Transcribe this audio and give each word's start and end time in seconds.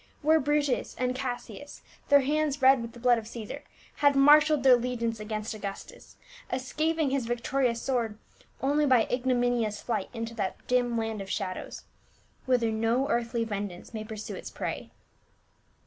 Where 0.23 0.39
Brutus 0.39 0.95
and 0.97 1.13
Cassius, 1.13 1.83
their 2.09 2.21
hands 2.21 2.59
red 2.59 2.81
with 2.81 2.93
the 2.93 2.99
blood 2.99 3.19
of 3.19 3.27
Caisar, 3.31 3.61
had 3.97 4.15
marshaled 4.15 4.63
their 4.63 4.75
legions 4.75 5.19
against 5.19 5.53
Augustus, 5.53 6.17
escaping 6.51 7.11
his 7.11 7.27
victorious 7.27 7.83
sword 7.83 8.17
only 8.63 8.87
by 8.87 9.03
ig 9.11 9.25
nominious 9.27 9.79
flight 9.79 10.09
into 10.11 10.33
that 10.33 10.57
dim 10.65 10.97
land 10.97 11.21
of 11.21 11.29
shadows, 11.29 11.83
whither 12.47 12.71
no 12.71 13.09
earthly 13.09 13.43
vengeance 13.43 13.93
may 13.93 14.03
pursue 14.03 14.33
its 14.33 14.49
prey. 14.49 14.89